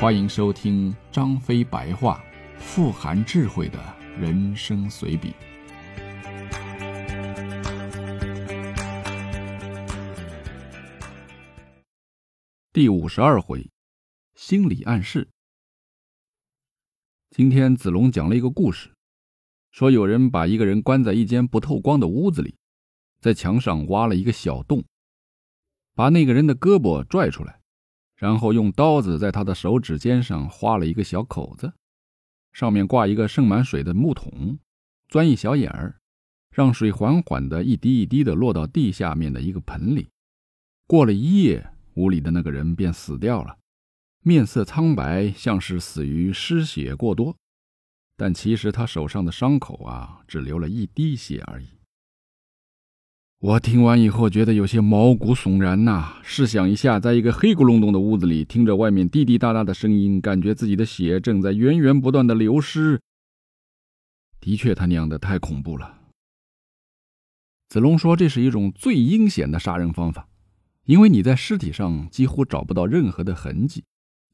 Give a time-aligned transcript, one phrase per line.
[0.00, 2.24] 欢迎收听张飞白话，
[2.56, 3.78] 富含智慧的
[4.18, 5.34] 人生随笔。
[12.72, 13.70] 第五十二回，
[14.34, 15.28] 心理暗示。
[17.28, 18.94] 今天子龙讲了一个故事，
[19.70, 22.56] 说有人把一个人关在一间不透光的屋子里，
[23.20, 24.82] 在墙上挖了一个小洞，
[25.94, 27.59] 把那个人的胳膊拽出来。
[28.20, 31.72] 然后用刀子在他的手指尖上划了一个小口子，
[32.52, 34.58] 上面挂一个盛满水的木桶，
[35.08, 35.98] 钻一小眼儿，
[36.54, 40.10] 让水缓缓的一滴一滴的落到地下面的一个盆里。
[40.86, 43.56] 过了一夜，屋里的那个人便死掉了，
[44.22, 47.34] 面色苍白，像是死于失血过多。
[48.18, 51.68] 但其实他手上的伤口啊，只流了一滴血而已。
[53.40, 56.20] 我听完以后觉得有些毛骨悚然呐！
[56.22, 63.00] 试想一下，在一个黑咕隆咚的屋子里，听着外面滴滴答答的声音，感觉自己的血正在源源不断的流失。
[64.40, 66.00] 的确，他娘的太恐怖了。
[67.70, 70.28] 子龙说，这是一种最阴险的杀人方法，
[70.84, 73.82] 因为你在尸体上几乎找不到任何的痕迹，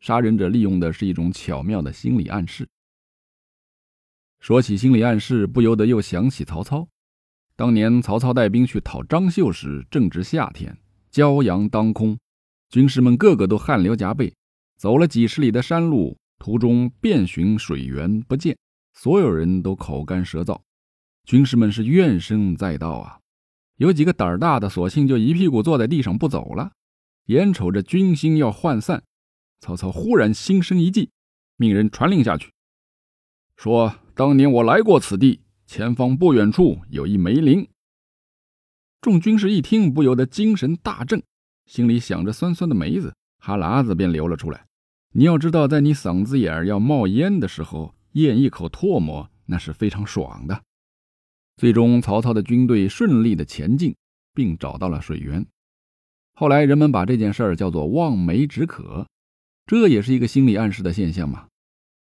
[0.00, 2.68] 杀人者利用的是一种巧妙的心理暗示。
[4.40, 6.88] 说起心理暗示，不由得又想起曹操。
[7.56, 10.76] 当年曹操带兵去讨张绣时，正值夏天，
[11.10, 12.18] 骄阳当空，
[12.68, 14.32] 军士们个个都汗流浃背。
[14.76, 18.54] 走了几十里的山路，途中遍寻水源不见，
[18.92, 20.60] 所有人都口干舌燥，
[21.24, 23.18] 军士们是怨声载道啊。
[23.76, 26.72] 有几个胆儿大的，索性就一屁股坐在地上不走了。
[27.28, 29.02] 眼瞅着军心要涣散，
[29.60, 31.08] 曹操忽然心生一计，
[31.56, 32.52] 命人传令下去，
[33.56, 37.68] 说：“当年我来过此地。”前方不远处有一梅林。
[39.00, 41.20] 众军士一听，不由得精神大振，
[41.66, 44.64] 心里想着酸酸的梅子，哈喇子便流了出来。
[45.12, 50.62] 你要知道，在你嗓子眼儿要冒烟的时候，咽一口唾沫，那是非常爽的。
[51.56, 53.96] 最终，曹操的军队顺利的前进，
[54.32, 55.44] 并找到了水源。
[56.34, 59.08] 后来，人们把这件事儿叫做望梅止渴，
[59.66, 61.48] 这也是一个心理暗示的现象嘛。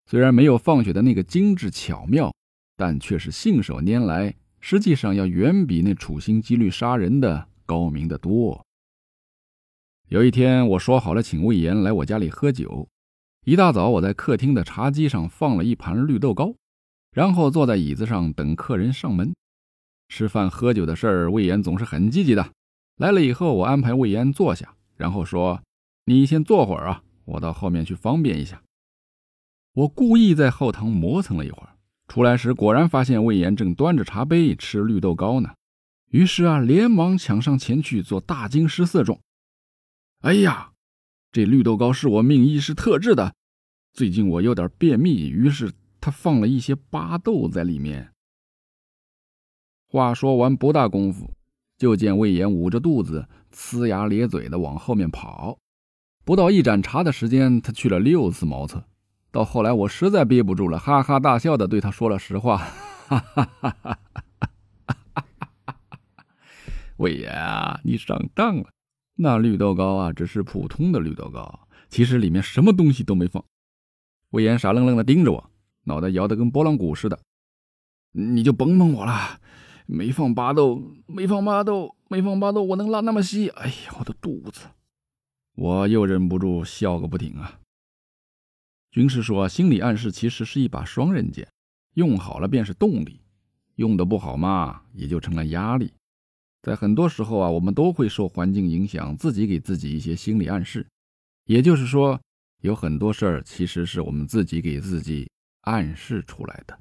[0.05, 2.31] 虽然没有放血的那个精致巧妙。
[2.79, 8.65] 但却是信手拈来，实际上要远比那处心积虑杀人的高明的多。
[10.07, 12.87] 有一天，我说好了请魏延来我家里喝酒。
[13.43, 16.55] 一大早，我在客厅的茶几上放了一盘绿豆糕，
[17.11, 19.35] 然后坐在椅子上等客人上门。
[20.07, 22.53] 吃饭喝酒的事儿，魏延总是很积极的。
[22.95, 25.61] 来了以后，我安排魏延坐下，然后说
[26.07, 28.63] ：“你先坐会儿啊，我到后面去方便一下。”
[29.75, 31.68] 我故意在后堂磨蹭了一会儿。
[32.09, 35.51] 出来时，果然发现魏延正端着茶杯吃绿豆糕呢。
[36.09, 39.19] 于是啊，连忙抢上前去做大惊失色状。
[40.21, 40.71] 哎呀，
[41.31, 43.35] 这绿豆糕是我命医师特制的，
[43.93, 45.71] 最近我有点便秘，于是
[46.01, 48.11] 他放了一些巴豆在里面。
[49.87, 51.31] 话说完不大功夫，
[51.77, 55.59] 就见魏延捂着肚子，呲牙咧嘴的往后面跑。
[56.25, 58.83] 不到一盏茶的时间，他去了六次茅厕。
[59.31, 62.57] 到后来，我实在憋不住了，哈哈大笑的对他说了实话
[63.07, 63.99] ：“哈哈哈哈
[64.85, 65.75] 哈！
[66.97, 68.69] 魏延啊，你上当了，
[69.15, 73.43] 那绿豆糕啊，只是普通的绿豆糕，其实里面什么东西都没放。”
[74.31, 75.51] 魏延傻愣愣的盯着我，
[75.83, 77.19] 脑袋摇得跟拨浪鼓似的
[78.13, 79.39] ：“你就甭蒙我了，
[79.85, 83.49] 没放巴豆，没放巴豆，没放巴豆，我能拉那么稀？
[83.49, 84.61] 哎呀，我的肚子！”
[85.55, 87.59] 我又忍不住笑个不停啊。
[88.91, 91.47] 军师说：“心理暗示其实是一把双刃剑，
[91.93, 93.21] 用好了便是动力，
[93.75, 95.93] 用的不好嘛，也就成了压力。
[96.63, 100.85] 在很多时候啊，我们都会受环境影响，自己给自己一些心理暗示。
[101.45, 102.19] 也就是说，
[102.61, 105.29] 有很多事儿其实是我们自己给自己
[105.61, 106.77] 暗示出来的。”